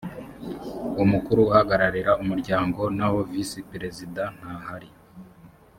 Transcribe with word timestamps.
umukuru 1.03 1.41
uhagararira 1.49 2.11
umuryango 2.23 2.81
naho 2.97 3.17
visi 3.29 3.59
perezida 3.71 4.23
ntahari 4.37 4.89